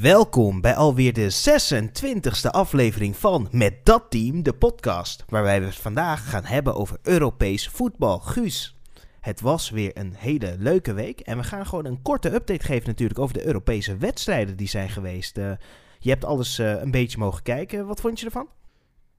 [0.00, 5.74] Welkom bij alweer de 26e aflevering van Met dat team, de podcast, waar wij het
[5.74, 8.18] vandaag gaan hebben over Europees voetbal.
[8.18, 8.76] Guus,
[9.20, 12.88] het was weer een hele leuke week en we gaan gewoon een korte update geven
[12.88, 15.38] natuurlijk over de Europese wedstrijden die zijn geweest.
[15.38, 15.52] Uh,
[15.98, 18.48] je hebt alles uh, een beetje mogen kijken, wat vond je ervan?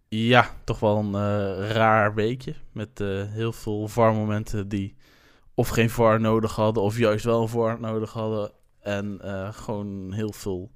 [0.08, 4.96] Ja, toch wel een uh, raar weekje met heel veel VAR-momenten die
[5.54, 8.52] of geen VAR nodig hadden of juist wel een VAR nodig hadden.
[8.82, 10.72] En uh, gewoon heel veel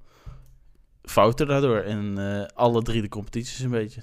[1.02, 4.02] fouten daardoor in uh, alle drie de competities een beetje.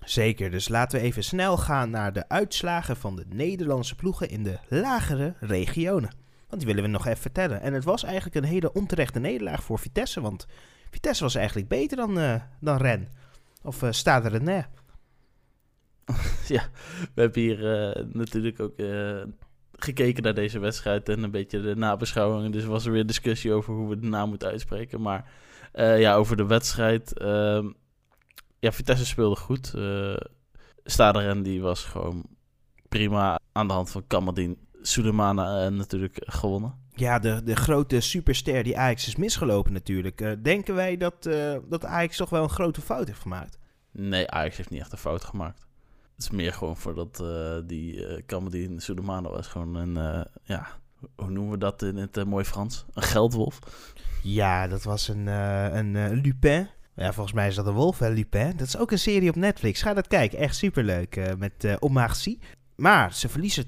[0.00, 4.42] Zeker, dus laten we even snel gaan naar de uitslagen van de Nederlandse ploegen in
[4.42, 6.10] de lagere regionen.
[6.48, 7.60] Want die willen we nog even vertellen.
[7.60, 10.46] En het was eigenlijk een hele onterechte nederlaag voor Vitesse, want
[10.90, 13.08] Vitesse was eigenlijk beter dan, uh, dan Ren.
[13.62, 14.64] Of uh, Stade Rennais.
[16.56, 16.68] ja,
[17.14, 17.58] we hebben hier
[18.12, 18.76] natuurlijk ook
[19.76, 22.52] gekeken naar deze wedstrijd en een beetje de nabeschouwing.
[22.52, 25.00] Dus was er weer discussie over hoe we de naam moeten uitspreken.
[25.00, 25.30] Maar
[25.74, 27.20] uh, ja, over de wedstrijd.
[27.22, 27.64] Uh,
[28.58, 29.72] ja, Vitesse speelde goed.
[29.76, 30.16] Uh,
[30.84, 32.24] Staderen die was gewoon
[32.88, 34.58] prima aan de hand van Kamadin.
[34.82, 36.84] Soudemana en natuurlijk gewonnen.
[36.94, 40.44] Ja, de, de grote superster die Ajax is misgelopen natuurlijk.
[40.44, 41.22] denken wij dat,
[41.68, 43.58] dat Ajax toch wel een grote fout heeft gemaakt?
[43.92, 45.65] Nee, Ajax heeft niet echt een fout gemaakt.
[46.16, 50.24] Het is meer gewoon voor dat uh, die uh, Kamadin Soudemano was gewoon een, uh,
[50.42, 50.66] ja,
[51.16, 52.84] hoe noemen we dat in het mooi Frans?
[52.94, 53.58] Een geldwolf.
[54.22, 56.68] Ja, dat was een, een Lupin.
[56.94, 58.56] Ja, volgens mij is dat een wolf, hè, Lupin.
[58.56, 59.82] Dat is ook een serie op Netflix.
[59.82, 61.36] Ga dat kijken, echt superleuk.
[61.38, 62.38] met uh, Omarcy.
[62.76, 63.64] Maar ze verliezen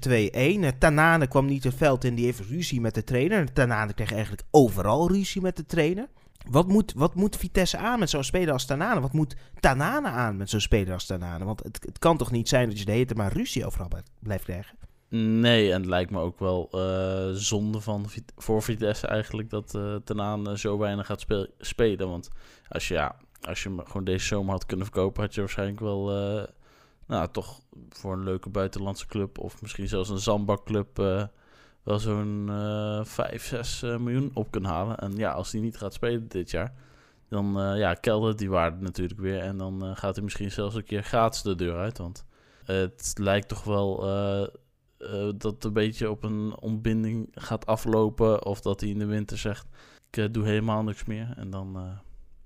[0.73, 0.77] 2-1.
[0.77, 3.53] Tanane kwam niet het veld in, die heeft ruzie met de trainer.
[3.53, 6.07] Tanane kreeg eigenlijk overal ruzie met de trainer.
[6.49, 8.99] Wat moet, wat moet Vitesse aan met zo'n speler als Tanane?
[8.99, 11.45] Wat moet Tanane aan met zo'n speler als Tanane?
[11.45, 13.89] Want het, het kan toch niet zijn dat je de hele maar ruzie overal
[14.19, 14.77] blijft krijgen?
[15.09, 18.05] Nee, en het lijkt me ook wel uh, zonde van,
[18.35, 21.25] voor Vitesse eigenlijk dat uh, Tanane zo weinig gaat
[21.59, 22.09] spelen.
[22.09, 22.29] Want
[22.69, 25.79] als je, ja, als je hem gewoon deze zomer had kunnen verkopen, had je waarschijnlijk
[25.79, 26.37] wel...
[26.37, 26.43] Uh,
[27.07, 30.99] nou, toch voor een leuke buitenlandse club of misschien zelfs een zandbakclub
[31.89, 34.97] wel zo'n uh, 5, 6 miljoen op kunnen halen.
[34.97, 36.73] En ja, als hij niet gaat spelen dit jaar,
[37.29, 39.39] dan uh, ja, keldert die waarde natuurlijk weer.
[39.39, 41.97] En dan uh, gaat hij misschien zelfs een keer gratis de deur uit.
[41.97, 42.25] Want
[42.63, 44.47] het lijkt toch wel uh,
[45.37, 48.45] dat het een beetje op een ontbinding gaat aflopen.
[48.45, 49.67] Of dat hij in de winter zegt,
[50.11, 51.33] ik doe helemaal niks meer.
[51.35, 51.99] En dan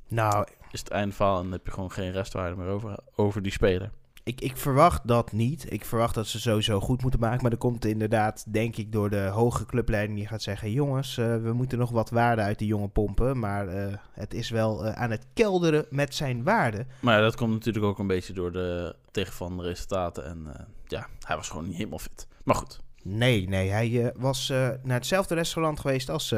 [0.07, 3.41] nou, is het einde verhaal en dan heb je gewoon geen restwaarde meer over, over
[3.41, 3.91] die speler
[4.23, 5.71] ik, ik verwacht dat niet.
[5.71, 7.41] Ik verwacht dat ze sowieso goed moeten maken.
[7.41, 11.35] Maar er komt inderdaad, denk ik, door de hoge clubleiding die gaat zeggen: jongens, uh,
[11.35, 13.39] we moeten nog wat waarde uit die jongen pompen.
[13.39, 16.85] Maar uh, het is wel uh, aan het kelderen met zijn waarde.
[16.99, 20.25] Maar ja, dat komt natuurlijk ook een beetje door de tegenvallende resultaten.
[20.25, 22.27] En ja, hij was gewoon niet helemaal fit.
[22.43, 22.79] Maar goed.
[23.03, 24.49] Nee, nee, hij was
[24.83, 26.35] naar hetzelfde restaurant geweest als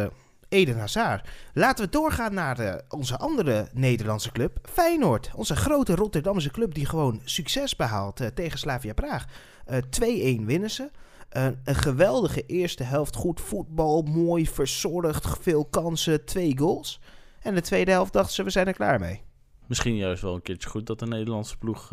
[0.50, 1.30] Eden Hazard.
[1.54, 5.32] Laten we doorgaan naar de, onze andere Nederlandse club, Feyenoord.
[5.36, 9.26] Onze grote Rotterdamse club die gewoon succes behaalt uh, tegen Slavia Praag.
[9.68, 10.90] Uh, eh, 2-1 winnen ze.
[11.30, 17.00] Een geweldige eerste helft, goed voetbal, mooi verzorgd, veel kansen, twee goals.
[17.42, 19.22] En de tweede helft dachten ze, we zijn er klaar mee.
[19.68, 21.90] Misschien juist wel een keertje goed dat de Nederlandse ploeg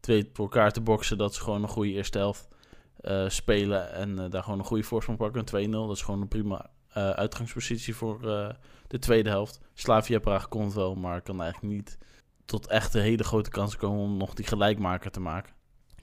[0.00, 1.18] twee voor elkaar te boksen.
[1.18, 2.48] Dat ze gewoon een goede eerste helft
[3.26, 5.68] spelen en daar gewoon een goede voorsprong pakken.
[5.68, 8.48] 2-0, dat is gewoon een prima uh, uitgangspositie voor uh,
[8.86, 9.60] de tweede helft.
[9.74, 11.98] Slavia Praag komt wel, maar kan eigenlijk niet
[12.44, 15.52] tot echt een hele grote kans komen om nog die gelijkmaker te maken.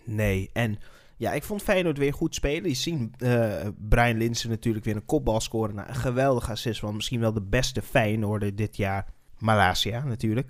[0.03, 0.79] Nee, en
[1.17, 2.69] ja, ik vond Feyenoord weer goed spelen.
[2.69, 5.75] Je ziet uh, Brian Linsen natuurlijk weer een kopbal scoren.
[5.75, 9.07] Nou, een geweldige assist van misschien wel de beste Feyenoorder dit jaar.
[9.37, 10.49] Malasia natuurlijk.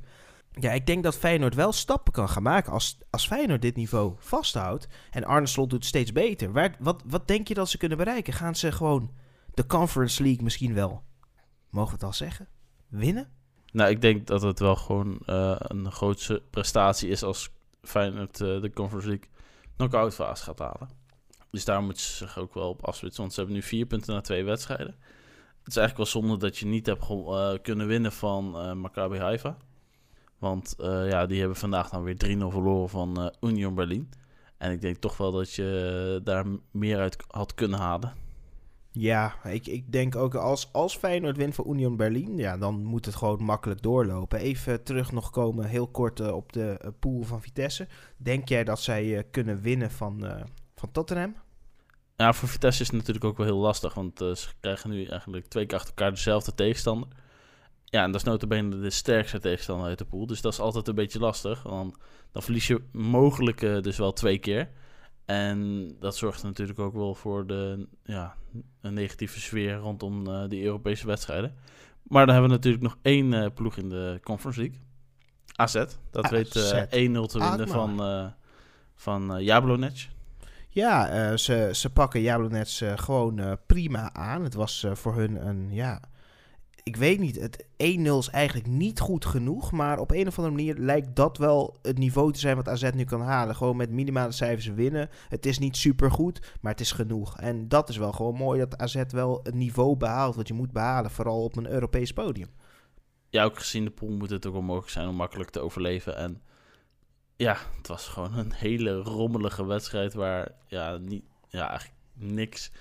[0.51, 4.13] Ja, ik denk dat Feyenoord wel stappen kan gaan maken als, als Feyenoord dit niveau
[4.17, 4.87] vasthoudt.
[5.11, 6.73] En Arne Slot doet steeds beter.
[6.79, 8.33] Wat, wat denk je dat ze kunnen bereiken?
[8.33, 9.11] Gaan ze gewoon
[9.57, 11.03] de Conference League misschien wel,
[11.69, 12.47] mogen we het al zeggen,
[12.87, 13.29] winnen?
[13.71, 17.49] Nou, ik denk dat het wel gewoon uh, een grootste prestatie is als
[17.81, 19.29] Feyenoord uh, de Conference League
[19.75, 20.89] knock-out fase gaat halen.
[21.51, 24.13] Dus daar moeten ze zich ook wel op afsplitsen, want ze hebben nu vier punten
[24.13, 24.95] na twee wedstrijden.
[25.59, 29.57] Het is eigenlijk wel zonde dat je niet hebt uh, kunnen winnen van Maccabi Haifa.
[30.37, 34.09] Want ja, die hebben vandaag dan weer 3-0 verloren van Union Berlin.
[34.57, 38.26] En ik denk toch wel dat je daar meer uit had kunnen halen.
[38.99, 43.05] Ja, ik, ik denk ook als, als Feyenoord wint voor Union Berlin, ja, dan moet
[43.05, 44.39] het gewoon makkelijk doorlopen.
[44.39, 47.87] Even terug nog komen, heel kort uh, op de uh, pool van Vitesse.
[48.17, 50.45] Denk jij dat zij uh, kunnen winnen van,
[50.75, 51.35] van Tottenham?
[52.15, 55.47] Ja, voor Vitesse is het natuurlijk ook wel heel lastig, want ze krijgen nu eigenlijk
[55.47, 57.07] twee keer achter elkaar dezelfde tegenstander.
[57.83, 60.87] Ja, en dat is notabene de sterkste tegenstander uit de pool, dus dat is altijd
[60.87, 61.97] een beetje lastig, want
[62.31, 64.69] dan verlies je mogelijk dus wel twee keer.
[65.27, 68.35] En dat zorgt natuurlijk ook wel voor de ja,
[68.81, 71.55] een negatieve sfeer rondom uh, die Europese wedstrijden.
[72.03, 74.79] Maar dan hebben we natuurlijk nog één eh, ploeg in de Conference League.
[75.55, 75.73] AZ.
[76.11, 76.31] Dat AZ.
[76.31, 77.67] weet eh, 1-0 te winnen Alkmaar.
[77.67, 78.33] van,
[78.95, 80.07] van Jablonec.
[80.69, 84.43] Ja, ze, ze pakken Jablonec gewoon prima aan.
[84.43, 86.01] Het was voor hun een, ja...
[86.87, 89.71] Ik weet niet, het 1-0 is eigenlijk niet goed genoeg.
[89.71, 92.89] Maar op een of andere manier lijkt dat wel het niveau te zijn wat AZ
[92.93, 93.55] nu kan halen.
[93.55, 95.09] Gewoon met minimale cijfers winnen.
[95.29, 97.37] Het is niet supergoed, maar het is genoeg.
[97.39, 100.71] En dat is wel gewoon mooi dat AZ wel het niveau behaalt wat je moet
[100.71, 101.11] behalen.
[101.11, 102.49] Vooral op een Europees podium.
[103.29, 106.17] Ja, ook gezien de pool moet het ook wel mogelijk zijn om makkelijk te overleven.
[106.17, 106.41] En
[107.35, 112.71] ja, het was gewoon een hele rommelige wedstrijd waar ja, niet, ja, eigenlijk niks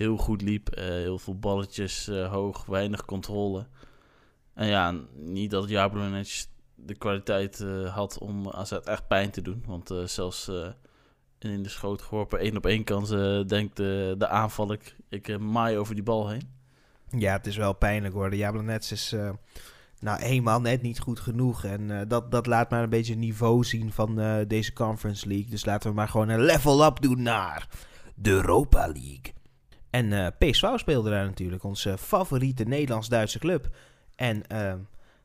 [0.00, 0.68] heel goed liep.
[0.68, 3.66] Eh, heel veel balletjes eh, hoog, weinig controle.
[4.54, 6.44] En ja, niet dat Jablonec
[6.74, 9.64] de kwaliteit eh, had om AZ echt pijn te doen.
[9.66, 10.50] Want zelfs
[11.38, 13.10] in de schoot geworpen één op één kans
[13.46, 16.48] denkt de, de aanval ik, ik maai over die bal heen.
[17.10, 18.30] Ja, het is wel pijnlijk hoor.
[18.30, 19.14] De Jablonets is
[19.98, 21.64] nou eenmaal net niet goed genoeg.
[21.64, 25.50] En dat, dat laat maar een beetje het niveau zien van deze Conference League.
[25.50, 27.68] Dus laten we maar gewoon een level up doen naar
[28.14, 29.38] de Europa League.
[29.90, 33.68] En eh PSV speelde daar natuurlijk, onze favoriete Nederlands-Duitse club.
[34.16, 34.74] En eh,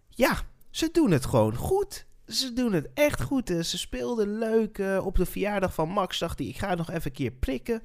[0.10, 0.38] ja,
[0.70, 2.06] ze doen het gewoon goed.
[2.28, 3.50] Ze doen het echt goed.
[3.50, 4.78] Eh, Ze speelden leuk.
[4.78, 7.82] eh, op de verjaardag van Max dacht hij, ik ga nog even een keer prikken.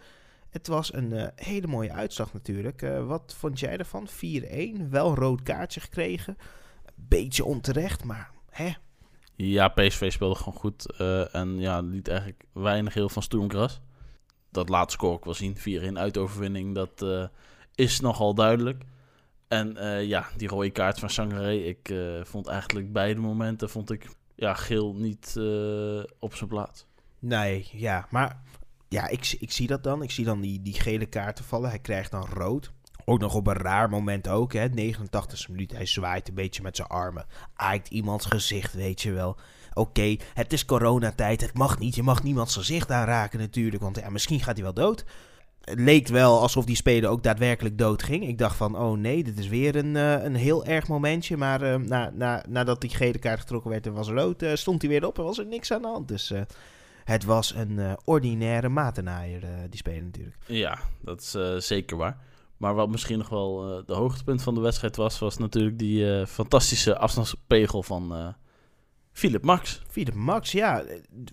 [0.51, 2.81] Het was een hele mooie uitslag natuurlijk.
[3.07, 4.09] Wat vond jij ervan?
[4.09, 4.89] 4-1.
[4.91, 6.37] Wel een rood kaartje gekregen.
[6.95, 8.71] Beetje onterecht, maar hè.
[9.37, 10.93] Ja, PSV speelde gewoon goed.
[11.33, 13.81] en ja, liet eigenlijk weinig heel van Stoemgras.
[14.51, 15.57] Dat laat score ik wel zien.
[15.57, 16.75] 4 in uitoverwinning.
[16.75, 17.25] Dat eh,
[17.75, 18.83] is nogal duidelijk.
[19.49, 21.55] En eh, ja, die rode kaart van Sangaré.
[21.55, 25.35] Ik eh, vond eigenlijk beide momenten vond ik, ja, geel niet
[26.19, 26.87] op zijn plaats.
[27.19, 28.43] Nee, ja, maar
[28.89, 30.03] ja, ik, ik zie dat dan.
[30.03, 31.69] Ik zie dan die, die gele kaarten vallen.
[31.69, 32.73] Hij krijgt dan rood.
[33.05, 34.69] Ook nog op een raar moment ook, hè.
[34.69, 35.73] 89e minuut.
[35.73, 37.27] Hij zwaait een beetje met zijn armen.
[37.55, 39.37] Aait iemands gezicht, weet je wel.
[39.75, 41.41] Oké, het is coronatijd.
[41.41, 41.95] Het mag niet.
[41.95, 43.83] Je mag niemands gezicht aanraken natuurlijk.
[43.83, 45.05] Want ja, misschien gaat hij wel dood.
[45.61, 48.27] Het leek wel alsof die speler ook daadwerkelijk dood ging.
[48.27, 51.37] Ik dacht van, oh nee, dit is weer een, eh, een heel erg momentje.
[51.37, 54.83] Maar eh, na, na, nadat die gele kaart getrokken werd en was rood, eh, stond
[54.83, 56.09] hij weer op en was er niks aan de hand.
[56.09, 56.33] Dus
[57.05, 60.37] het was een ordinaire matenaaier, die speler natuurlijk.
[60.47, 62.19] Ja, dat is zeker waar.
[62.57, 66.99] Maar wat misschien nog wel de hoogtepunt van de wedstrijd was, was natuurlijk die fantastische
[66.99, 68.35] afstandspegel van
[69.21, 69.83] Philip Max.
[69.89, 70.85] Philip Max, ja.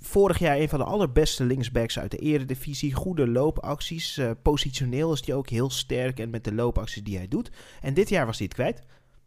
[0.02, 2.94] Vorig jaar een van de allerbeste linksbacks uit de eredivisie.
[2.94, 4.18] Goede loopacties.
[4.18, 7.52] eh, positioneel is hij ook heel sterk en met de loopacties die hij doet.
[7.82, 8.82] En dit jaar was hij het kwijt.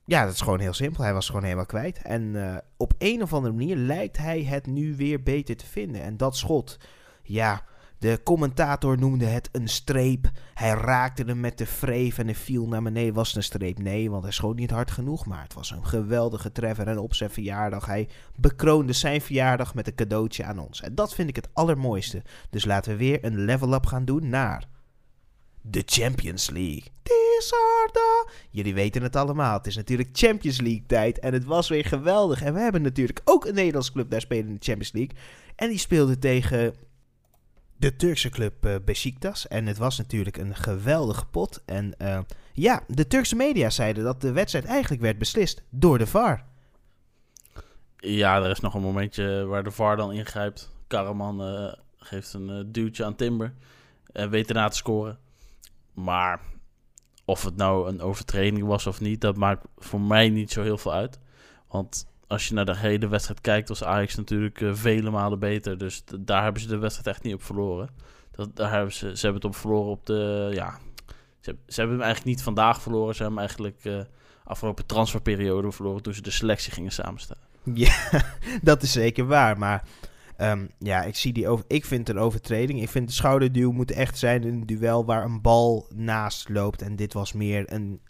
[0.04, 1.02] Ja, dat is gewoon heel simpel.
[1.02, 2.02] Hij was gewoon helemaal kwijt.
[2.02, 6.02] En eh, op een of andere manier lijkt hij het nu weer beter te vinden.
[6.02, 6.78] En dat schot,
[7.22, 7.64] ja,
[8.00, 10.30] de commentator noemde het een streep.
[10.54, 13.14] Hij raakte hem met de vreef en hij viel naar beneden.
[13.14, 13.78] Was het een streep?
[13.78, 15.26] Nee, want hij schoot niet hard genoeg.
[15.26, 16.86] Maar het was een geweldige treffer.
[16.86, 20.80] En op zijn verjaardag, hij bekroonde zijn verjaardag met een cadeautje aan ons.
[20.80, 22.22] En dat vind ik het allermooiste.
[22.50, 24.68] Dus laten we weer een level up gaan doen naar
[25.62, 26.84] de Champions League.
[28.50, 29.56] Jullie weten het allemaal.
[29.56, 31.18] Het is natuurlijk Champions League tijd.
[31.18, 32.42] En het was weer geweldig.
[32.42, 35.16] En we hebben natuurlijk ook een Nederlands club daar spelen in de Champions League.
[35.56, 36.74] En die speelde tegen
[37.80, 39.48] de Turkse club eh Besiktas.
[39.48, 41.62] En het was natuurlijk een geweldige pot.
[41.64, 42.18] En eh,
[42.52, 46.44] ja, de Turkse media zeiden dat de wedstrijd eigenlijk werd beslist door de VAR.
[47.96, 50.70] Ja, er is nog een momentje waar de VAR dan ingrijpt.
[50.86, 53.54] Karaman eh, geeft een duwtje aan Timber.
[54.12, 55.18] En weet daarna te scoren.
[55.94, 56.40] Maar
[57.24, 60.78] of het nou een overtreding was of niet, dat maakt voor mij niet zo heel
[60.78, 61.18] veel uit.
[61.68, 65.78] Want als je naar de hele wedstrijd kijkt, was Ajax natuurlijk eh, vele malen beter.
[65.78, 67.88] Dus daar hebben ze de wedstrijd echt niet op verloren.
[68.30, 70.50] Dat, daar hebben ze, ze hebben het op verloren op de.
[70.54, 70.78] Ja,
[71.40, 73.14] ze, hebben- ze hebben hem eigenlijk niet vandaag verloren.
[73.14, 77.42] Ze hebben hem eigenlijk eh afgelopen transferperiode verloren toen ze de selectie gingen samenstellen.
[77.74, 77.94] Ja,
[78.62, 79.58] dat is zeker waar.
[79.58, 79.88] Maar
[80.36, 82.82] ehm, ja, ik, zie die over, ik vind een overtreding.
[82.82, 86.82] Ik vind de schouderduw moet echt zijn in een duel waar een bal naast loopt.
[86.82, 88.00] En dit was meer een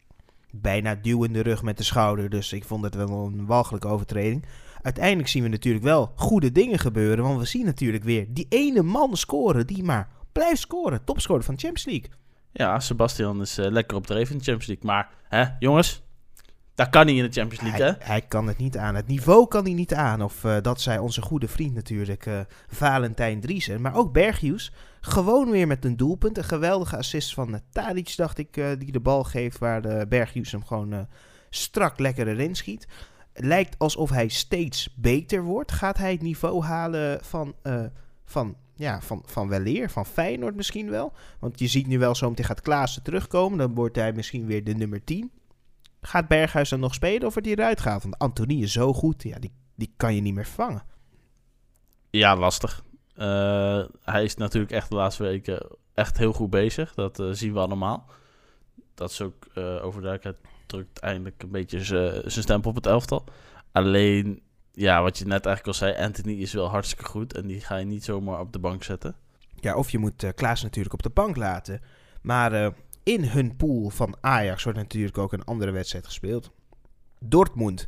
[0.52, 2.30] bijna duw in de rug met de schouder.
[2.30, 4.44] Dus ik vond het wel een walgelijke overtreding.
[4.82, 7.24] Uiteindelijk zien we natuurlijk wel goede dingen gebeuren.
[7.24, 11.04] Want we zien natuurlijk weer die ene man scoren die maar blijft scoren.
[11.04, 12.10] Topscorer van de Champions League.
[12.52, 14.86] Ja, Sebastian is eh, lekker op dreef in de Champions League.
[14.86, 16.02] Maar, hè, jongens,
[16.74, 18.04] dat kan niet in de Champions League, Hij, hè?
[18.12, 18.94] hij kan het niet aan.
[18.94, 20.22] Het niveau kan hij niet aan.
[20.22, 23.80] Of eh, dat zei onze goede vriend natuurlijk, eh, Valentijn Driesen.
[23.80, 24.72] Maar ook Berghuis.
[25.00, 26.38] Gewoon weer met een doelpunt.
[26.38, 29.58] Een geweldige assist van uh, Tadic, dacht ik, eh, die de bal geeft.
[29.58, 31.00] Waar de Berghuis hem gewoon eh,
[31.50, 32.88] strak lekker erin schiet.
[33.34, 35.72] Lijkt alsof hij steeds beter wordt.
[35.72, 37.84] Gaat hij het niveau halen van, eh
[38.24, 41.12] van, ja, van, van Weleer, van Feyenoord misschien wel?
[41.38, 43.58] Want je ziet nu wel zo meteen gaat Klaassen terugkomen.
[43.58, 45.30] Dan wordt hij misschien weer de nummer 10.
[46.00, 48.02] Gaat Berghuis dan nog spelen of wordt hij eruit gehaald?
[48.02, 50.82] Want Anthony is zo goed, ja, die, die kan je niet meer vervangen.
[52.10, 52.82] Ja, lastig.
[53.20, 56.94] Uh, hij is natuurlijk echt de laatste weken echt heel goed bezig.
[56.94, 58.06] Dat uh, zien we allemaal.
[58.94, 60.36] Dat is ook uh, overduidelijkheid
[60.66, 63.24] drukt eindelijk een beetje zijn stempel op het elftal.
[63.72, 67.34] Alleen, ja, wat je net eigenlijk al zei, Anthony is wel hartstikke goed.
[67.34, 69.14] En die ga je niet zomaar op de bank zetten.
[69.54, 71.80] Ja, of je moet Klaas natuurlijk op de bank laten.
[72.22, 72.72] Maar
[73.02, 76.50] in hun pool van Ajax wordt natuurlijk ook een andere wedstrijd gespeeld.
[77.18, 77.86] Dortmund.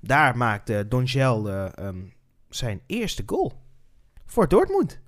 [0.00, 2.12] Daar maakte Donjel uh, um,
[2.48, 3.61] zijn eerste goal.
[4.32, 5.00] Voor Dortmund.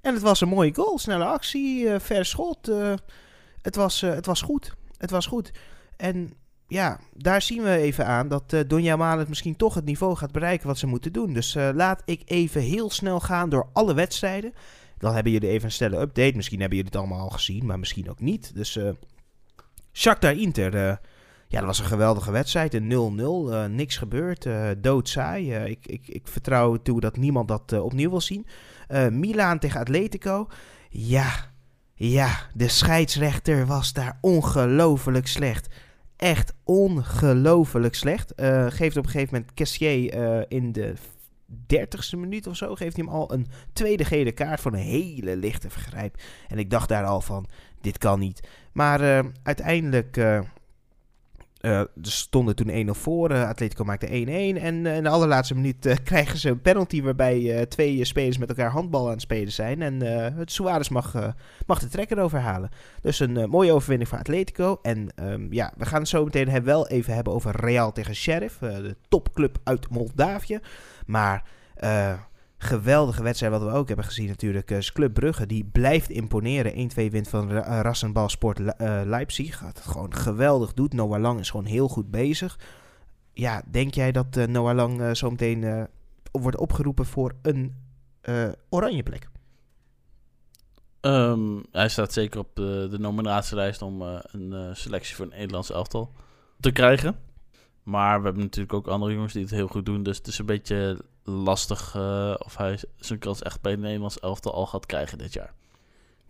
[0.00, 0.98] En het was een mooie goal.
[0.98, 2.66] Snelle actie, uh, ver schot.
[3.62, 4.74] het, was, het was goed.
[4.96, 5.52] Het was goed.
[5.96, 6.32] En
[6.66, 10.32] ja, daar zien we even aan dat uh, Donja Malet misschien toch het niveau gaat
[10.32, 11.32] bereiken wat ze moeten doen.
[11.32, 14.52] Dus laat ik even heel snel gaan door alle wedstrijden.
[14.98, 16.36] Dan hebben jullie even een snelle update.
[16.36, 18.54] Misschien hebben jullie het allemaal al gezien, maar misschien ook niet.
[18.54, 18.78] Dus
[19.92, 21.00] Shakhtar Inter,
[21.54, 22.74] ja, dat was een geweldige wedstrijd.
[22.74, 25.54] Een 0-0, niks gebeurd, doodsaai.
[25.54, 28.46] ik, ik, ik vertrouw toe dat niemand dat opnieuw wil zien.
[29.10, 30.48] Milaan tegen Atletico,
[30.88, 31.32] ja,
[31.94, 35.68] ja, de scheidsrechter was daar ongelooflijk slecht
[36.16, 38.32] echt ongelooflijk slecht.
[38.40, 40.94] Uh, geeft op een gegeven moment Cassier in de
[41.66, 42.74] dertigste minuut of zo...
[42.74, 46.16] geeft hij hem al een tweede gele kaart voor een hele lichte vergrijp.
[46.48, 47.46] En ik dacht daar al van,
[47.80, 48.48] dit kan niet.
[48.72, 50.16] Maar uiteindelijk
[51.64, 53.30] uh, er stonden toen 1-0 voor.
[53.30, 54.10] Uh, Atletico maakte 1-1.
[54.10, 58.70] En uh, in de allerlaatste minuut krijgen ze een penalty waarbij twee spelers met elkaar
[58.70, 59.82] handbal aan het spelen zijn.
[59.82, 60.00] En
[60.36, 61.34] het Suarez mag,
[61.66, 62.70] mag de trekker overhalen.
[63.00, 64.78] Dus een mooie overwinning voor Atletico.
[64.82, 68.58] En um, ja, we gaan het zo meteen wel even hebben over Real tegen Sheriff.
[68.58, 70.60] de topclub uit Moldavië.
[71.06, 71.42] Maar
[72.64, 74.70] geweldige wedstrijd wat we ook hebben gezien natuurlijk.
[74.70, 76.90] Uh, Club Brugge, die blijft imponeren.
[77.08, 78.66] 1-2 wint van uh, Rassenbal Sport uh,
[79.04, 79.58] Leipzig.
[79.58, 80.92] Gaat het gewoon geweldig doet.
[80.92, 82.58] Noah Lang is gewoon heel goed bezig.
[83.32, 85.88] Ja, denk jij dat Noah Lang zo meteen
[86.32, 87.74] wordt opgeroepen voor een
[88.68, 89.28] oranje plek?
[91.00, 96.12] Um, hij staat zeker op de, de nominatielijst om een selectie voor een Nederlands elftal
[96.60, 97.16] te krijgen.
[97.82, 100.02] Maar we hebben natuurlijk ook andere jongens die het heel goed doen.
[100.02, 104.20] Dus het is een beetje lastig uh, of hij zijn kans echt bij het Nederlands
[104.20, 105.52] elftal al gaat krijgen dit jaar.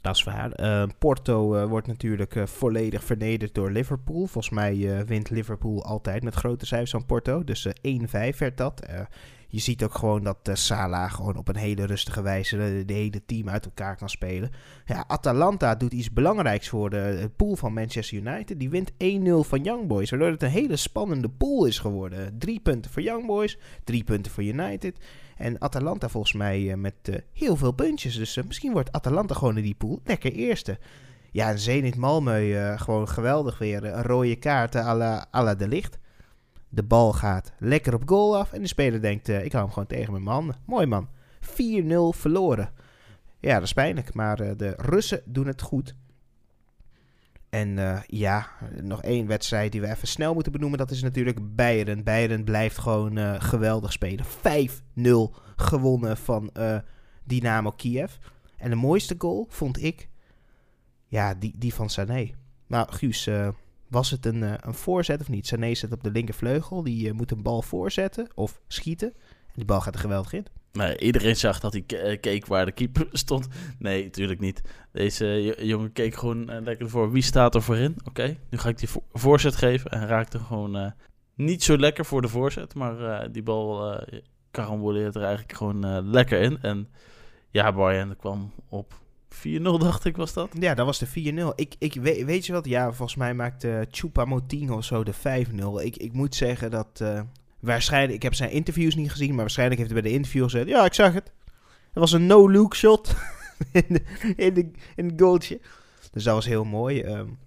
[0.01, 0.61] Dat is waar.
[0.61, 4.27] Uh, Porto uh, wordt natuurlijk volledig vernederd door Liverpool.
[4.27, 7.45] Volgens mij wint Liverpool altijd met grote cijfers van Porto.
[7.45, 7.73] Dus 1-5
[8.39, 8.83] werd dat
[9.55, 12.93] je ziet ook gewoon dat uh, Salah gewoon op een hele rustige wijze de, de,
[12.93, 14.51] hele team uit elkaar kan spelen.
[14.85, 18.59] Ja, Atalanta doet iets belangrijks voor de, de pool van Manchester United.
[18.59, 18.95] Die wint 1-0
[19.49, 22.39] van Young Boys, waardoor het een hele spannende pool is geworden.
[22.39, 24.99] Drie punten voor Young Boys, drie punten voor United.
[25.37, 26.95] En Atalanta volgens mij met
[27.33, 28.17] heel veel puntjes.
[28.17, 30.79] Dus misschien wordt Atalanta gewoon in die pool lekker eerste.
[31.31, 33.85] Ja, en Zenit Malmö gewoon geweldig weer.
[33.85, 35.99] Een rode kaart à à la de licht.
[36.75, 38.53] De bal gaat lekker op goal af.
[38.53, 40.55] En de speler denkt, uh, ik hou hem gewoon tegen mijn man.
[40.67, 41.09] Mooi man.
[41.41, 41.49] 4-0
[42.19, 42.71] verloren.
[43.41, 44.15] Ja, dat is pijnlijk.
[44.15, 45.95] Maar uh, de Russen doen het goed.
[47.51, 48.49] En uh, ja,
[48.83, 50.79] nog één wedstrijd die we even snel moeten benoemen.
[50.79, 52.05] Dat is natuurlijk Bayern.
[52.05, 54.25] Bayern blijft gewoon geweldig spelen.
[54.25, 54.31] 5-0
[55.57, 56.53] gewonnen van
[57.25, 58.13] Dynamo Kiev.
[58.57, 60.09] En de mooiste goal vond ik,
[61.07, 62.31] ja, die, die van Sané.
[62.67, 63.29] Nou, Guus,
[63.95, 65.47] was het een, uh, een voorzet of niet?
[65.47, 66.83] Sané zit op de linkervleugel.
[66.83, 69.13] Die uh, moet een bal voorzetten of schieten.
[69.47, 70.47] En die bal gaat er geweldig in.
[70.73, 73.49] Nee, iedereen zag dat hij uh, keek waar de keeper stond.
[73.79, 74.61] Nee, natuurlijk niet.
[74.93, 77.13] Deze jongen keek gewoon lekker voor.
[77.13, 77.97] Wie staat er voorin?
[78.05, 79.91] Oké, nu ga ik die vo voorzet geven.
[79.91, 80.93] En raakte gewoon
[81.35, 82.75] niet zo lekker voor de voorzet.
[82.75, 84.01] Maar die bal
[84.51, 86.59] karamboleert er eigenlijk gewoon lekker in.
[86.63, 86.89] En
[87.51, 88.95] ja, Bayern kwam op
[89.35, 90.51] 4-0 dacht ik was dat?
[90.59, 91.55] Ja, dat was de 4-0.
[91.55, 92.65] Ik, ik weet, weet je wat?
[92.65, 95.85] Ja, volgens mij maakte Chupa Moting of zo de 5-0.
[95.85, 97.21] Ik, ik moet zeggen dat uh,
[97.61, 98.15] waarschijnlijk...
[98.15, 100.69] Ik heb zijn interviews niet gezien, maar waarschijnlijk heeft hij bij de interview gezegd...
[100.69, 101.33] Ja, ik zag het.
[101.65, 103.15] Het was een no-look shot
[103.73, 103.85] in,
[104.55, 105.61] de, in, het goaltje.
[106.13, 107.05] Dus dat was heel mooi.
[107.05, 107.39] Um,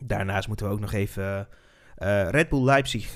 [0.00, 1.48] daarnaast moeten we ook nog even
[1.98, 3.14] uh, Red Bull Leipzig...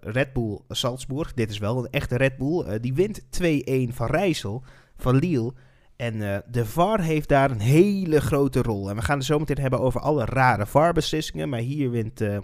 [0.00, 1.34] Red Bull Salzburg.
[1.34, 2.80] Dit is wel een echte Red Bull.
[2.80, 4.62] die wint 2-1 van Rijssel,
[4.96, 5.52] van Lille...
[6.00, 8.90] En uh, de VAR heeft daar een hele grote rol.
[8.90, 11.48] En we gaan het zo meteen hebben over alle rare VAR-beslissingen.
[11.48, 12.38] Maar hier wint uh,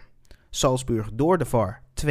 [0.50, 2.08] Salzburg door de VAR 2-1.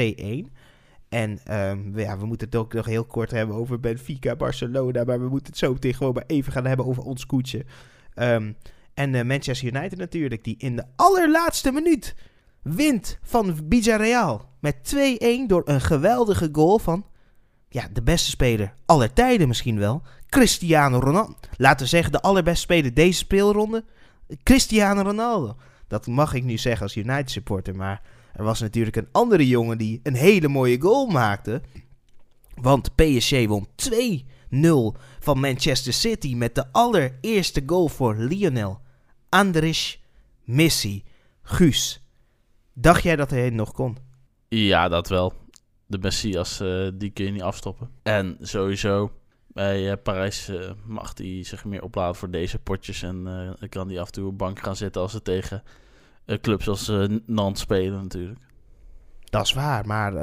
[1.09, 5.03] En um, ja, we moeten het ook nog heel kort hebben over Benfica, Barcelona.
[5.03, 7.65] Maar we moeten het zo meteen gewoon maar even gaan hebben over ons koetje.
[8.15, 8.57] Um,
[8.93, 12.15] en uh, Manchester United natuurlijk, die in de allerlaatste minuut
[12.61, 14.49] wint van Villarreal.
[14.59, 17.05] Met 2-1 door een geweldige goal van
[17.69, 20.01] ja, de beste speler aller tijden misschien wel.
[20.29, 21.35] Cristiano Ronaldo.
[21.57, 23.85] Laten we zeggen, de allerbeste speler deze speelronde.
[24.43, 25.55] Cristiano Ronaldo.
[25.87, 28.01] Dat mag ik nu zeggen als United supporter, maar
[28.33, 31.61] er was natuurlijk een andere jongen die een hele mooie goal maakte.
[32.55, 38.81] Want PSG won 2-0 van Manchester City met de allereerste goal voor Lionel
[39.29, 40.03] Andres
[40.43, 41.03] Messi.
[41.41, 42.03] Guus,
[42.73, 43.97] dacht jij dat hij nog kon?
[44.49, 45.33] Ja, dat wel.
[45.87, 47.89] De Messias, eh, die kun je niet afstoppen.
[48.03, 49.11] En sowieso,
[49.47, 53.03] bij eh, Parijs eh, mag hij zich meer opladen voor deze potjes.
[53.03, 53.27] En
[53.69, 55.63] kan hij af en toe op bank gaan zitten als ze tegen
[56.41, 56.91] clubs als
[57.25, 58.39] Nantes spelen natuurlijk.
[59.25, 60.13] Dat is waar, maar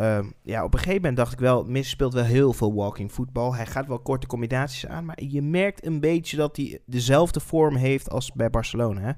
[0.43, 3.55] ja, op een gegeven moment dacht ik wel, Messi speelt wel heel veel walking voetbal.
[3.55, 7.77] Hij gaat wel korte combinaties aan, maar je merkt een beetje dat hij dezelfde vorm
[7.77, 9.01] heeft als bij Barcelona.
[9.01, 9.13] Hè?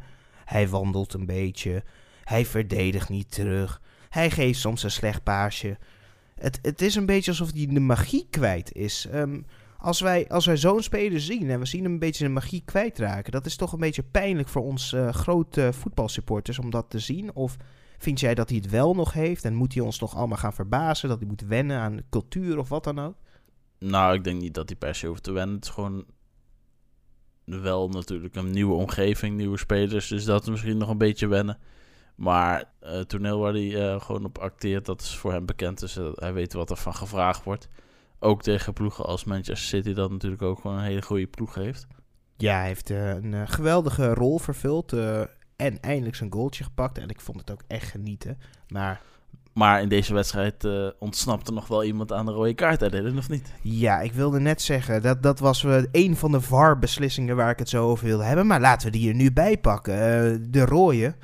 [0.45, 1.83] Hij wandelt een beetje,
[2.25, 5.79] hij verdedigt niet terug, hij geeft soms een slecht paasje.
[6.35, 9.07] Het, het is een beetje alsof hij de magie kwijt is.
[9.07, 9.41] Ehm,
[9.79, 12.63] als wij, als wij zo'n speler zien en we zien hem een beetje de magie
[12.65, 16.99] kwijtraken, dat is toch een beetje pijnlijk voor ons eh, grote voetbalsupporters om dat te
[16.99, 17.35] zien.
[17.35, 17.57] Of
[17.99, 20.53] vind jij dat hij het wel nog heeft en moet hij ons nog allemaal gaan
[20.53, 23.15] verbazen, dat hij moet wennen aan cultuur of wat dan ook?
[23.79, 25.55] Nou, ik denk niet dat hij per se hoeft te wennen.
[25.55, 26.05] Het is gewoon
[27.45, 30.09] wel natuurlijk een nieuwe omgeving, nieuwe spelers.
[30.09, 31.59] Dus dat is misschien nog een beetje wennen.
[32.15, 35.81] Maar eh, het toneel waar hij eh, gewoon op acteert, dat is voor hem bekend.
[35.81, 37.69] Dus eh, hij weet wat er van gevraagd wordt.
[38.19, 41.87] Ook tegen ploegen als Manchester City, dat natuurlijk ook gewoon een hele goede ploeg heeft.
[42.37, 44.93] Ja, hij heeft een geweldige rol vervuld
[45.57, 46.99] en eindelijk zijn goaltje gepakt.
[46.99, 48.39] En ik vond het ook echt genieten.
[48.69, 49.01] Maar
[49.53, 50.69] Maar in deze wedstrijd
[50.99, 53.53] ontsnapte nog wel iemand aan de rode kaart, Dylan, of niet?
[53.63, 57.69] ja, ik wilde net zeggen, dat, dat was een van de VAR-beslissingen waar ik het
[57.69, 58.47] zo over wilde hebben.
[58.47, 60.51] Maar laten we die er nu bij pakken.
[60.51, 61.15] De rode,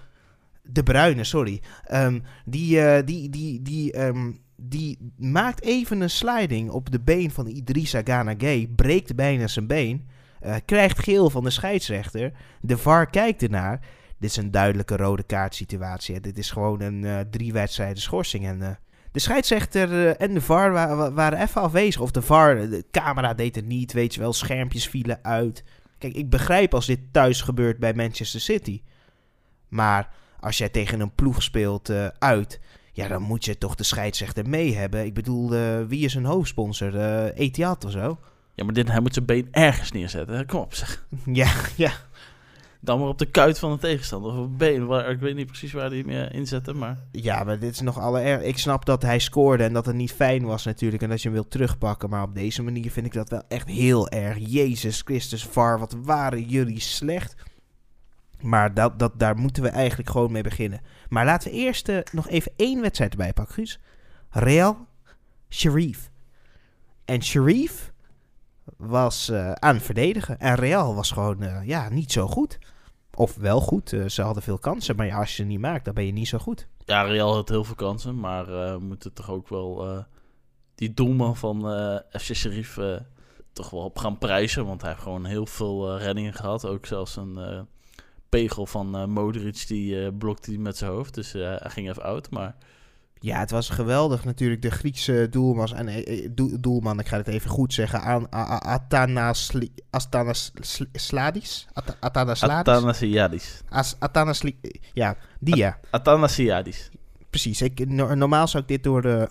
[0.62, 1.60] de bruine, sorry.
[1.84, 7.30] Ehm, die, eh, die, die, die, ehm, die maakt even een sliding op de been
[7.30, 8.68] van Idrissa Gana Gay.
[8.76, 10.08] Breekt bijna zijn been.
[10.40, 12.32] eh, krijgt geel van de scheidsrechter.
[12.60, 13.80] De VAR kijkt ernaar.
[14.18, 16.20] Dit is een duidelijke rode kaart situatie.
[16.20, 18.46] Dit is gewoon een eh, drie wedstrijden schorsing.
[18.46, 18.78] En
[19.12, 22.00] de scheidsrechter en de VAR wa- wa- waren even afwezig.
[22.00, 24.32] Of de VAR, de camera deed het niet, weet je wel.
[24.32, 25.64] Schermpjes vielen uit.
[25.98, 28.82] Kijk, ik begrijp als dit thuis gebeurt bij Manchester City.
[29.68, 30.08] Maar
[30.40, 32.60] als jij tegen een ploeg speelt eh, uit...
[32.92, 35.04] Ja, dan moet je toch de scheidsrechter mee hebben.
[35.04, 36.96] Ik bedoel, eh, wie is een hoofdsponsor?
[36.98, 38.18] Eh Etihad of zo?
[38.54, 40.36] Ja, maar dit, hij moet zijn been ergens neerzetten.
[40.36, 40.44] hè?
[40.44, 41.06] Kom op, zeg.
[41.24, 41.92] Ja, ja.
[42.80, 44.30] Dan maar op de kuit van de tegenstander.
[44.30, 44.86] Of op het been.
[44.86, 46.98] Waar, ik weet niet precies waar hij hem inzette, maar...
[47.12, 48.42] Ja, maar dit is nog allererg.
[48.42, 51.02] Ik snap dat hij scoorde en dat het niet fijn was natuurlijk.
[51.02, 52.10] En dat je hem wilt terugpakken.
[52.10, 54.36] Maar op deze manier vind ik dat wel echt heel erg.
[54.40, 57.34] Jezus Christus, VAR, wat waren jullie slecht.
[58.42, 60.80] Maar dat, dat, daar moeten we eigenlijk gewoon mee beginnen.
[61.08, 63.80] Maar laten we eerst eh, nog even één wedstrijd erbij pakken, Guus.
[64.30, 64.86] Real,
[65.48, 66.10] Sharif.
[67.04, 67.92] En Sharif
[68.76, 70.38] was eh, aan het verdedigen.
[70.38, 72.58] En Real was gewoon eh, ja, niet zo goed.
[73.14, 73.96] Of wel goed.
[74.06, 74.96] ze hadden veel kansen.
[74.96, 76.66] Maar als je ze niet maakt, dan ben je niet zo goed.
[76.84, 80.04] Ja, Real had heel veel kansen, maar we moeten toch ook wel
[80.80, 81.62] die doelman van
[82.10, 82.96] FC Sheriff eh,
[83.52, 84.66] toch wel op gaan prijzen.
[84.66, 86.66] Want hij heeft gewoon heel veel reddingen gehad.
[86.66, 87.66] Ook zelfs een
[88.30, 91.14] pegel van eh, Modric, die eh, blokte hij met zijn hoofd.
[91.14, 92.54] Dus eh, hij ging even oud, maar
[93.22, 94.62] Ja, het was geweldig natuurlijk.
[94.62, 98.28] De Griekse doelman, en, doel- doelman ik ga het even goed zeggen, aan
[98.62, 101.66] Athanasli- Athanasladis?
[101.72, 102.74] At- Athanasladis?
[102.74, 103.62] Athanasiadis.
[103.68, 104.60] As- Athanasli-
[104.92, 105.78] Ja, die ja.
[105.90, 106.90] Athanasiadis.
[107.30, 107.62] Precies.
[107.62, 109.28] Ik, no- normaal zou ik dit door de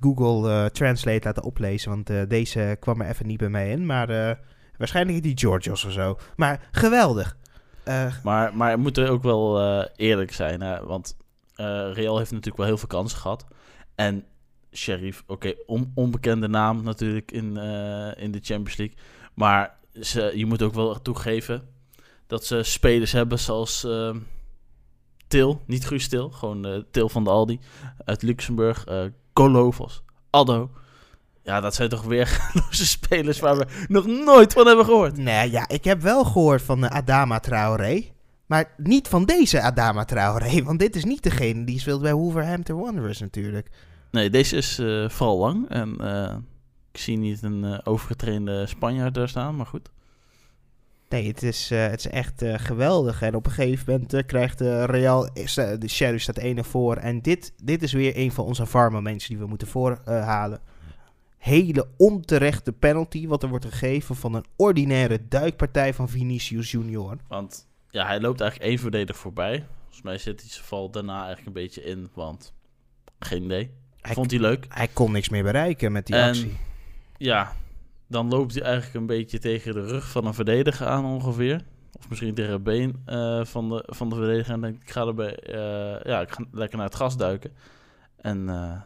[0.00, 3.86] Google Translate laten oplezen, want deze kwam er even niet bij mij in.
[3.86, 4.38] Maar
[4.76, 6.18] waarschijnlijk die Georgios of zo.
[6.36, 7.36] Maar geweldig.
[8.22, 10.84] Maar, maar we moeten ook wel eh, eerlijk zijn, hè?
[10.84, 11.16] want
[11.54, 13.44] eh, Real heeft natuurlijk wel heel veel kansen gehad.
[13.94, 14.24] En
[14.72, 18.96] Sheriff, oké, on- onbekende naam natuurlijk in, eh, in de Champions League.
[19.34, 21.68] Maar ze, je moet ook wel toegeven
[22.26, 24.14] dat ze spelers hebben zoals eh,
[25.28, 27.60] Til, niet Guus Til, gewoon Til van de Aldi
[28.04, 30.70] uit Luxemburg, eh Kolovos, Addo.
[31.42, 35.16] Ja, dat zijn toch weer weergeloze spelers waar we nog nooit van hebben gehoord.
[35.16, 38.04] Nee, ja, ik heb wel gehoord van de Adama Traoré.
[38.46, 40.62] Maar niet van deze Adama Traoré.
[40.64, 43.68] Want dit is niet degene die speelt bij Wolverhampton Wanderers natuurlijk.
[44.10, 45.68] Nee, deze is eh, vooral lang.
[45.68, 46.36] En eh,
[46.92, 49.90] ik zie niet een eh, overgetrainde Spanjaard daar staan, maar goed.
[51.12, 53.22] Nee, het is, eh, het is echt eh, geweldig.
[53.22, 55.28] En op een gegeven moment eh, krijgt de Real...
[55.32, 56.96] is, eh, de Sheriff staat 1 voor.
[56.96, 60.60] En dit, dit is weer een van onze VAR-momenten die we moeten voorhalen.
[61.42, 67.16] Hele onterechte penalty wat er wordt gegeven van een ordinaire duikpartij van Vinicius Junior.
[67.28, 69.66] Want ja, hij loopt eigenlijk één verdediger voorbij.
[69.80, 72.54] Volgens mij zit hij zijn val daarna eigenlijk een beetje in, want
[73.18, 73.70] geen idee.
[74.00, 74.66] Hij, Vond hij leuk.
[74.68, 76.56] hij kon niks meer bereiken met die En- actie.
[77.16, 77.52] Ja,
[78.06, 81.60] dan loopt hij eigenlijk een beetje tegen de rug van een verdediger aan ongeveer.
[81.92, 84.52] Of misschien tegen het been eh, van, de, van de verdediger.
[84.54, 87.52] En denkt, ik ga erbij, eh, ja, ik ga lekker naar het gas duiken.
[88.16, 88.80] En eh,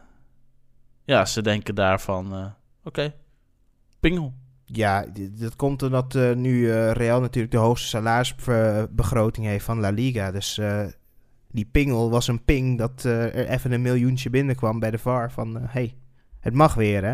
[1.07, 2.45] ja, ze denken daarvan, eh,
[2.83, 3.13] oké,
[3.99, 4.33] pingel.
[4.65, 9.89] Ja, dat komt omdat eh, nu eh, Real natuurlijk de hoogste salarisbegroting heeft van La
[9.89, 10.31] Liga.
[10.31, 10.61] Dus
[11.51, 15.31] die pingel was een ping dat er even een miljoentje binnenkwam bij de VAR.
[15.31, 15.95] Van, hé, hey,
[16.39, 17.13] het mag weer hè.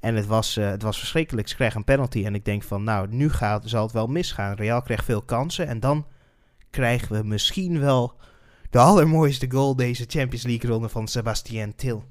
[0.00, 1.48] En het was, het was verschrikkelijk.
[1.48, 4.54] Ze kregen een penalty en ik denk van, nou, nu gaat, zal het wel misgaan.
[4.54, 6.06] Real krijgt veel kansen en dan
[6.70, 8.20] krijgen we misschien wel
[8.70, 12.04] de allermooiste goal deze Champions League ronde van Sebastien Til.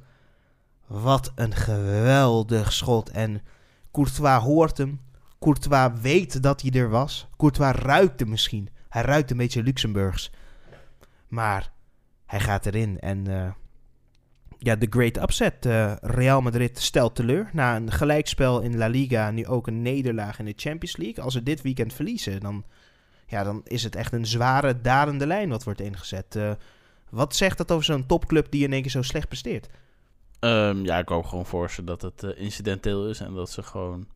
[0.91, 3.41] Wat een geweldig schot en...
[3.91, 4.99] Courtois hoort hem.
[5.39, 7.27] Courtois weet dat hij er was.
[7.37, 8.69] Courtois ruikt misschien.
[8.89, 10.31] Hij ruikt een beetje Luxemburgs.
[11.27, 11.71] Maar
[12.25, 12.99] hij gaat erin.
[12.99, 13.51] En eh,
[14.57, 15.65] ja, de great upset.
[15.65, 17.49] Eh, Real Madrid stelt teleur.
[17.53, 21.23] Na een gelijkspel in La Liga, nu ook een nederlaag in de Champions League.
[21.23, 22.63] Als ze dit weekend verliezen, dan,
[23.27, 26.35] ja, dan is het echt een zware, dalende lijn wat wordt ingezet.
[26.35, 26.51] Eh,
[27.09, 29.69] wat zegt dat over zo'n topclub die in één keer zo slecht presteert?
[30.41, 33.63] Ehm, ja, ik hoop gewoon voor ze dat het eh, incidenteel is en dat ze
[33.63, 34.07] gewoon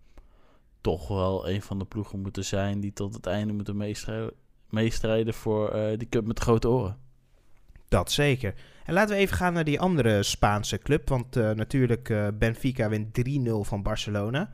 [0.82, 4.32] toch wel een van de ploegen moeten zijn die tot het einde moeten meestrijden,
[4.70, 6.98] meestrijden voor eh, die cup met grote oren.
[7.88, 8.54] Dat zeker.
[8.86, 11.10] En laten we even gaan naar die andere Spaanse club.
[11.10, 14.50] Want eh, natuurlijk, Benfica wint 3-0 van Barcelona.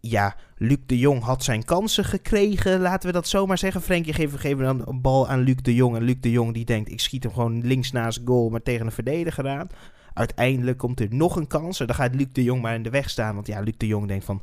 [0.00, 2.80] Ja, Luc de Jong had zijn kansen gekregen.
[2.80, 3.82] Laten we dat zomaar zeggen.
[3.82, 5.96] Frenkie geeft, dan een bal aan Luc de Jong.
[5.96, 8.86] En Luc de Jong die denkt, ik schiet hem gewoon links naast goal, maar tegen
[8.86, 9.68] een verdediger aan.
[10.14, 11.80] Uiteindelijk komt er nog een kans.
[11.80, 13.34] En dan gaat Luc de Jong maar in de weg staan.
[13.34, 14.42] Want ja, Luc de Jong denkt van,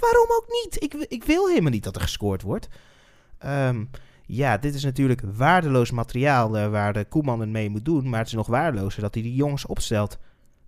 [0.00, 0.82] waarom ook niet?
[0.82, 2.68] Ik, ik wil helemaal niet dat er gescoord wordt.
[3.38, 3.84] Ehm
[4.26, 8.08] ja, dit is natuurlijk waardeloos materiaal eh, waar de Koeman het mee moet doen.
[8.08, 10.18] Maar het is nog waardelozer dat hij die jongens opstelt.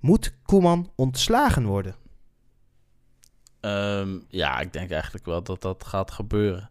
[0.01, 1.94] Moet Koeman ontslagen worden?
[3.61, 6.71] Ehm, ja, ik denk eigenlijk wel dat dat gaat gebeuren.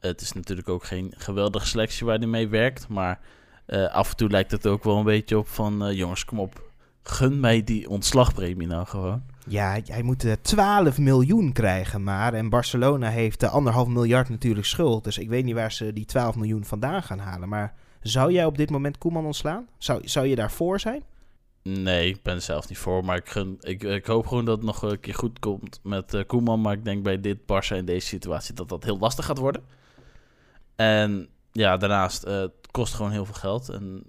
[0.00, 2.88] Het is natuurlijk ook geen geweldige selectie waar hij mee werkt.
[2.88, 3.20] Maar
[3.66, 5.84] eh, af en toe lijkt het ook wel een beetje op van...
[5.84, 6.70] eh, jongens, kom op,
[7.02, 9.22] gun mij die ontslagpremie nou gewoon.
[9.46, 12.34] Ja, hij moet eh, 12 miljoen krijgen maar.
[12.34, 15.04] En Barcelona heeft eh, anderhalf miljard natuurlijk schuld.
[15.04, 17.48] Dus ik weet niet waar ze die 12 miljoen vandaan gaan halen.
[17.48, 19.66] Maar zou jij op dit moment Koeman ontslaan?
[19.78, 21.02] Zou, zou je daarvoor zijn?
[21.62, 23.04] Nee, ik ben er zelf niet voor.
[23.04, 23.16] Maar
[23.60, 26.60] ik, ik, hoop gewoon dat het nog een keer goed komt met eh, Koeman.
[26.60, 29.62] Maar ik denk bij dit Barça in deze situatie dat dat heel lastig gaat worden.
[30.76, 33.68] En ja, daarnaast, eh, het kost gewoon heel veel geld.
[33.68, 34.04] En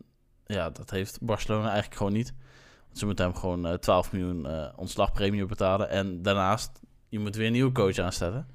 [0.46, 2.34] ja, dat heeft Barcelona eigenlijk gewoon niet.
[2.86, 5.90] Want ze moeten hem gewoon eh 12 miljoen ontslagpremie betalen.
[5.90, 8.48] En daarnaast, je moet weer een nieuwe coach aanstellen.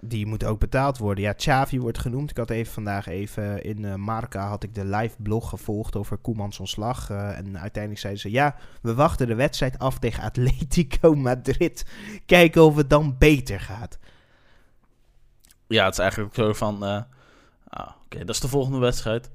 [0.00, 1.24] Die moet ook betaald worden.
[1.24, 2.30] Ja, Xavi wordt genoemd.
[2.30, 6.16] Ik had even vandaag even in eh, Marca had ik de live blog gevolgd over
[6.16, 7.10] Koemans ontslag.
[7.10, 11.84] Eh, en uiteindelijk zeiden ze, ja, we wachten de wedstrijd af tegen Atletico Madrid.
[12.26, 13.98] Kijken of het dan beter gaat.
[15.66, 16.84] Ja, het is eigenlijk zo van...
[16.84, 17.02] eh,
[17.68, 19.30] ah, Oké, dat is de volgende wedstrijd.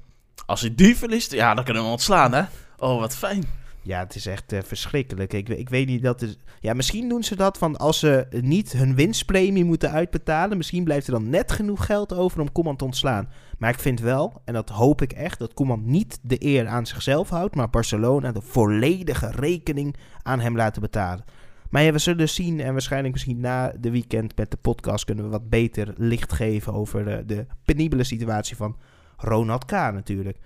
[0.46, 2.44] Als hij die verliest, ja, dan kunnen we ontslaan, hè?
[2.78, 3.44] Oh, wat fijn.
[3.84, 5.34] Ja, het is echt eh, verschrikkelijk.
[5.34, 6.38] Ik, ik weet niet dat is.
[6.60, 10.58] Ja, misschien doen ze dat van als ze niet hun winstpremie moeten uitbetalen.
[10.58, 13.30] Misschien blijft er dan net genoeg geld over om Koeman te ontslaan.
[13.58, 16.86] Maar ik vind wel, en dat hoop ik echt, dat Koeman niet de eer aan
[16.86, 17.56] zichzelf houdt.
[17.56, 21.26] Maar Barcelona de volledige rekening aan hem laten betalen.
[21.70, 25.26] Maar ja, we zullen zien en waarschijnlijk misschien na de weekend met de podcast kunnen
[25.26, 28.78] we wat beter licht geven over de, de penibele situatie van
[29.18, 29.72] Ronald K.
[29.72, 30.38] natuurlijk.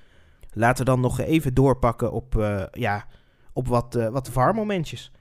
[0.52, 3.06] Laten we dan nog even doorpakken op, eh, ja,
[3.56, 5.12] op wat, eh wat VAR-momentjes.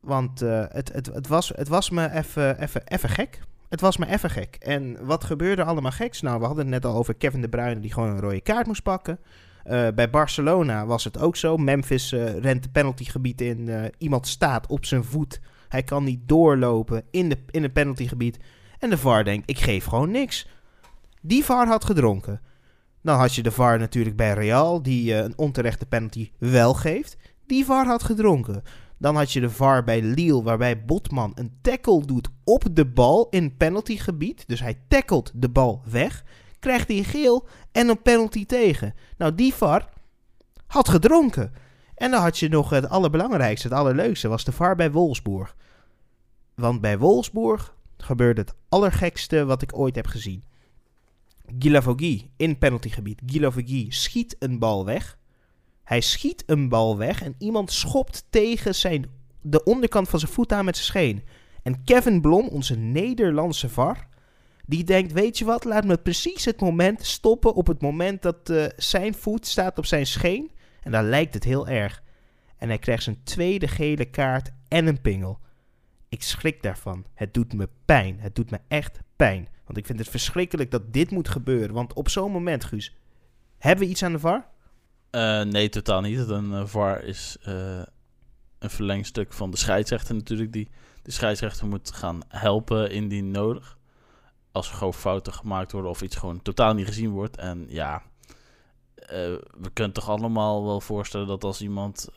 [0.00, 3.40] Want eh, het, het, het, was, het was me even- gek.
[3.68, 4.56] Het was me even gek.
[4.58, 6.20] En wat gebeurde allemaal geks?
[6.20, 8.66] Nou, we hadden het net al over Kevin De Bruyne die gewoon een rode kaart
[8.66, 9.18] moest pakken.
[9.62, 11.56] Eh, bij Barcelona was het ook zo.
[11.56, 13.90] Memphis rent de penaltygebied in.
[13.98, 15.40] Iemand staat op zijn voet.
[15.68, 18.38] Hij kan niet doorlopen in, de, in het penaltygebied.
[18.78, 20.48] En de VAR denkt, ik geef gewoon niks.
[21.22, 22.40] Die VAR had gedronken.
[23.02, 27.16] Dan had je de VAR natuurlijk bij Real, die een onterechte penalty wel geeft.
[27.46, 28.62] Die VAR had gedronken.
[28.98, 33.26] Dan had je de VAR bij Lille, waarbij Botman een tackle doet op de bal
[33.30, 34.44] in penaltygebied.
[34.46, 36.24] Dus hij tackelt de bal weg.
[36.58, 38.94] Krijgt hij geel en een penalty tegen.
[39.16, 39.88] Nou, die VAR
[40.66, 41.52] had gedronken.
[41.94, 45.56] En dan had je nog het allerbelangrijkste, het allerleukste, was de VAR bij Wolfsburg.
[46.54, 50.44] Want bij Wolfsburg gebeurde het allergekste wat ik ooit heb gezien.
[51.58, 53.22] Guilavogui in penaltygebied.
[53.26, 55.18] Guilavogui schiet een bal weg.
[55.84, 60.52] Hij schiet een bal weg en iemand schopt tegen zijn, de onderkant van zijn voet
[60.52, 61.24] aan met zijn scheen.
[61.62, 64.06] En Kevin Blom, onze Nederlandse VAR,
[64.66, 68.50] die denkt, weet je wat, laat me precies het moment stoppen op het moment dat
[68.50, 70.50] eh, zijn voet staat op zijn scheen.
[70.82, 72.02] En daar lijkt het heel erg.
[72.56, 75.38] En hij krijgt zijn tweede gele kaart en een pingel.
[76.08, 77.06] Ik schrik daarvan.
[77.14, 78.20] Het doet me pijn.
[78.20, 79.48] Het doet me echt pijn.
[79.64, 81.74] Want ik vind het verschrikkelijk dat dit moet gebeuren.
[81.74, 82.96] Want op zo'n moment, Guus,
[83.58, 84.52] hebben we iets aan de VAR?
[85.14, 86.28] Uh, nee, totaal niet.
[86.28, 87.82] Een uh, VAR is uh,
[88.58, 90.52] een verlengstuk van de scheidsrechter natuurlijk.
[90.52, 90.70] Die
[91.02, 93.78] de scheidsrechter moet gaan helpen indien nodig.
[94.52, 97.36] Als er gewoon fouten gemaakt worden of iets gewoon totaal niet gezien wordt.
[97.36, 98.02] En ja,
[99.60, 102.08] we kunnen toch allemaal wel voorstellen dat als iemand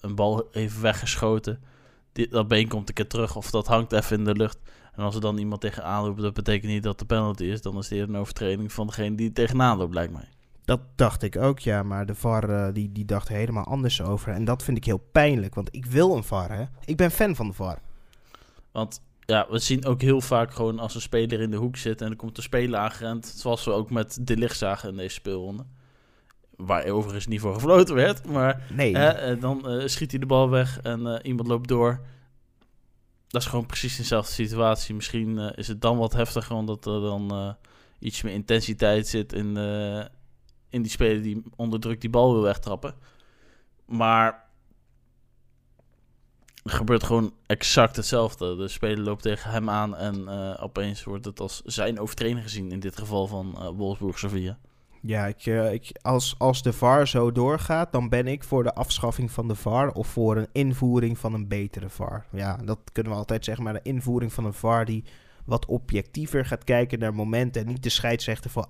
[0.00, 1.62] een bal heeft weggeschoten...
[2.12, 4.58] Dat been komt een keer terug of dat hangt even in de lucht...
[4.92, 7.62] En als er dan iemand tegenaan loopt, dat betekent niet dat de penalty is.
[7.62, 10.28] Dan is het een overtreding van degene die tegenaan loopt, lijkt mij.
[10.68, 11.82] Dat dacht ik ook, ja.
[11.82, 14.32] Maar de VAR uh, die, die dacht helemaal anders over.
[14.32, 16.64] En dat vind ik heel pijnlijk, want ik wil een VAR, hè.
[16.84, 17.78] Ik ben fan van de VAR.
[18.72, 22.00] Want ja, we zien ook heel vaak gewoon als een speler in de hoek zit...
[22.00, 25.14] en er komt een speler aangerend, zoals we ook met de licht zagen in deze
[25.14, 25.64] speelronde.
[26.56, 28.92] Waar overigens niet voor gefloten werd, maar nee.
[28.92, 32.00] Uh, dan uh, schiet hij de bal weg en iemand loopt door
[33.28, 34.94] dat is gewoon precies dezelfde situatie.
[34.94, 37.52] Misschien uh, is het dan wat heftiger, omdat er dan uh,
[37.98, 40.04] iets meer intensiteit zit in, uh,
[40.70, 42.94] in die speler die onder druk die bal wil wegtrappen.
[43.86, 44.46] Maar
[46.64, 48.56] gebeurt gewoon exact hetzelfde.
[48.56, 50.28] De speler loopt tegen hem aan en
[50.58, 52.72] opeens wordt het als zijn overtreding gezien.
[52.72, 54.58] In dit geval van Wolfsburg Sevilla.
[55.00, 58.74] Ja, ik, uh, ik, als, als de VAR zo doorgaat, dan ben ik voor de
[58.74, 62.26] afschaffing van de VAR of voor een invoering van een betere VAR.
[62.30, 65.04] Ja, dat kunnen we altijd zeggen, maar de invoering van een VAR die
[65.44, 68.66] wat objectiever gaat kijken naar momenten en niet de scheidsrechter voor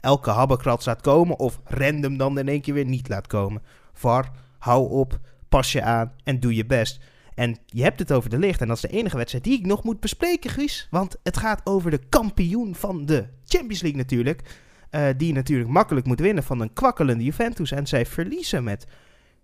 [0.00, 3.62] elke habbekrat laat komen of random dan in één keer weer niet laat komen.
[3.92, 7.00] VAR, hou op, pas je aan en doe je best.
[7.34, 8.60] En je hebt het over de licht.
[8.60, 10.88] En dat is de enige wedstrijd die ik nog moet bespreken, Guus.
[10.90, 14.42] Want het gaat over de kampioen van de Champions League natuurlijk.
[14.90, 17.72] Uh, die natuurlijk makkelijk moet winnen van een kwakkelende Juventus.
[17.72, 18.90] En zij verliezen met 1-0.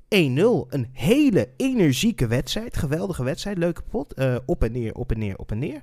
[0.08, 2.76] Een hele energieke wedstrijd.
[2.76, 3.58] Geweldige wedstrijd.
[3.58, 4.18] Leuke pot.
[4.18, 5.82] Uh, op en neer, op en neer, op en neer.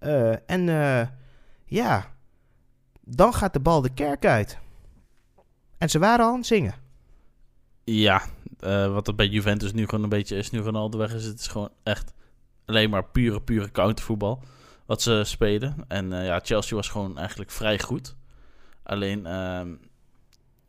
[0.00, 0.64] Uh, en
[1.64, 2.13] ja,
[3.04, 4.58] dan gaat de bal de kerk uit.
[5.78, 6.74] En ze waren al aan het zingen.
[7.84, 8.22] Ja,
[8.88, 11.46] wat er bij Juventus nu gewoon een beetje is, nu Ronaldo weg is, het is
[11.46, 12.12] gewoon echt
[12.64, 14.42] alleen maar pure, pure countervoetbal
[14.86, 15.84] wat ze spelen.
[15.88, 18.16] En ja, Chelsea was gewoon eigenlijk vrij goed.
[18.82, 19.62] Alleen, uh,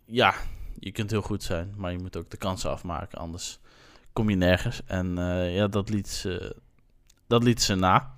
[0.05, 0.33] ja,
[0.79, 3.59] je kunt heel goed zijn, maar je moet ook de kansen afmaken, anders
[4.13, 4.81] kom je nergens.
[4.85, 6.55] En uh, ja, dat liet ze,
[7.27, 8.13] dat liet ze na.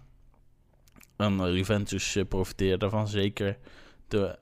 [1.15, 3.57] En Juventus profiteerde daarvan, zeker
[4.07, 4.37] door,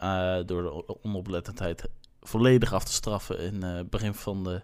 [0.45, 1.83] door de onoplettendheid
[2.21, 4.61] volledig af te straffen in het begin van de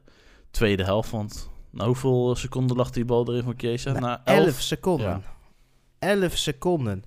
[0.51, 1.11] tweede helft.
[1.11, 3.91] Want nou, hoeveel seconden lag die bal erin van Chiesa?
[3.91, 5.07] Na 11 seconden.
[5.07, 5.21] Ja.
[5.99, 7.03] 11 seconden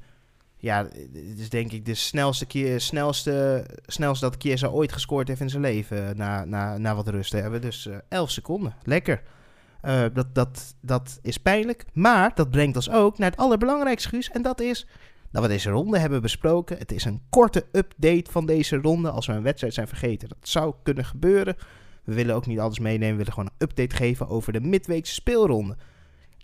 [0.64, 5.40] ja, het is denk ik de snelste keer, snelste, snelste dat Chiesa ooit gescoord heeft
[5.40, 6.16] in zijn leven.
[6.16, 7.60] Na, na, na wat rust te hebben.
[7.60, 8.74] Dus uh, 11 seconden.
[8.82, 9.22] Lekker.
[9.82, 11.84] Uh, dat, dat, dat is pijnlijk.
[11.92, 14.30] Maar dat brengt ons ook naar het allerbelangrijkste, Guus.
[14.30, 14.86] En dat is
[15.34, 16.78] dat we deze ronde hebben besproken.
[16.78, 19.10] Het is een korte update van deze ronde.
[19.10, 21.56] Als we een wedstrijd zijn vergeten, dat zou kunnen gebeuren.
[22.04, 23.10] We willen ook niet alles meenemen.
[23.10, 25.76] We willen gewoon een update geven over de midweekse speelronde.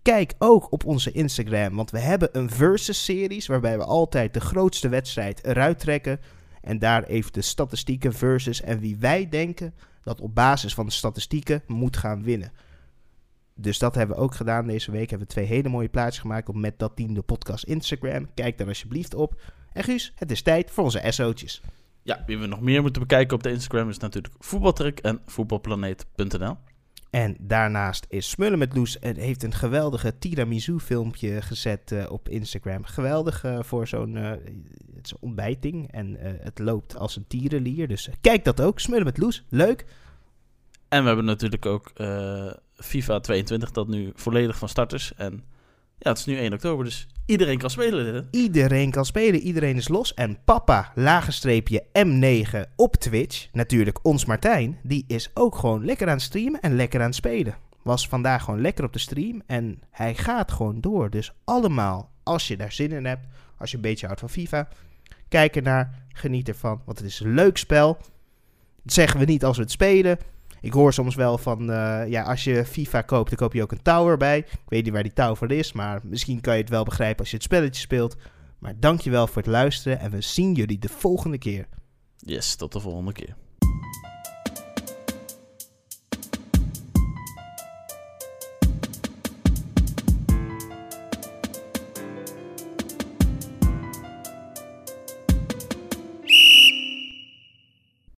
[0.03, 4.89] Kijk ook op onze Instagram, want we hebben een versus-series waarbij we altijd de grootste
[4.89, 6.21] wedstrijd eruit trekken.
[6.61, 10.93] En daar even de statistieken versus en wie wij denken dat op basis van de
[10.93, 12.53] statistieken moet gaan winnen.
[13.61, 15.11] Dus dat hebben we ook gedaan deze week.
[15.11, 18.29] Hebben we twee hele mooie plaatjes gemaakt op Met Dat Team, de podcast Instagram.
[18.35, 19.41] Kijk daar alsjeblieft op.
[19.73, 21.61] En Guus, het is tijd voor onze SO'tjes.
[22.03, 26.57] Ja, wie we nog meer moeten bekijken op de Instagram is natuurlijk Voetbaltrek en voetbalplaneet.nl.
[27.11, 32.29] En daarnaast is Smullen met Loes en heeft een geweldige tiramisu filmpje gezet uh, op
[32.29, 32.85] Instagram.
[32.85, 34.33] Geweldig uh, voor zo'n uh,
[35.21, 35.93] ontbijting.
[35.93, 37.89] En het loopt als een tierenlier.
[37.89, 38.81] Dus kijk dat ook.
[38.81, 39.45] Smullen met Loes.
[39.49, 39.85] Leuk.
[40.89, 41.93] En we hebben natuurlijk ook
[42.83, 45.13] FIFA 22 dat nu volledig van start is.
[45.17, 45.45] En
[45.99, 48.29] ja, het is nu 1 oktober, dus iedereen kan spelen.
[48.31, 50.15] Iedereen kan spelen, iedereen is los.
[50.15, 56.13] En papa, lagenstreepje M9 op Twitch, natuurlijk ons Martijn, die is ook gewoon lekker aan
[56.13, 57.57] het streamen en lekker aan het spelen.
[57.83, 61.11] Was vandaag gewoon lekker op de stream en hij gaat gewoon door.
[61.11, 63.27] Dus allemaal, als je daar zin in hebt,
[63.59, 64.69] als je een beetje houdt van FIFA,
[65.29, 67.99] kijk ernaar, geniet ervan, want het is een leuk spel.
[68.83, 70.19] Dat zeggen we niet als we het spelen.
[70.61, 73.73] Ik hoor soms wel van, uh, ja, als je FIFA koopt, dan koop je ook
[73.73, 74.39] een tower bij.
[74.39, 77.31] Ik weet niet waar die tower is, maar misschien kan je het wel begrijpen als
[77.31, 78.17] je het spelletje speelt.
[78.59, 81.69] Maar dankjewel voor het luisteren en we zien jullie de volgende keer.
[82.17, 83.37] Yes, tot de volgende keer.